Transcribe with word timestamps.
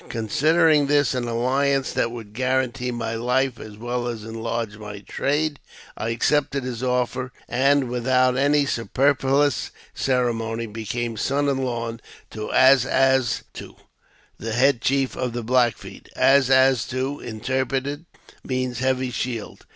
Considering 0.09 0.87
this 0.87 1.13
an 1.13 1.25
alHance 1.25 1.93
that 1.93 2.09
would 2.09 2.33
guarantee 2.33 2.89
my 2.89 3.13
life 3.13 3.59
as 3.59 3.77
well 3.77 4.07
as 4.07 4.23
enlarge 4.23 4.75
my 4.79 4.97
trade, 4.97 5.59
I 5.95 6.09
accepted 6.09 6.63
his 6.63 6.81
offer, 6.81 7.31
and 7.47 7.87
without 7.87 8.35
any 8.35 8.65
superfluous 8.65 9.69
ceremony, 9.93 10.65
became 10.65 11.17
son 11.17 11.47
in 11.47 11.59
law 11.59 11.97
to 12.31 12.51
As 12.51 12.83
as 12.83 13.43
to, 13.53 13.75
the 14.39 14.53
head 14.53 14.81
chief 14.81 15.15
of 15.15 15.33
the 15.33 15.43
Black 15.43 15.77
Feet. 15.77 16.09
As 16.15 16.49
as 16.49 16.85
to, 16.87 17.19
interpreted, 17.19 18.07
means 18.43 18.79
heavy 18.79 19.11
shield. 19.11 19.67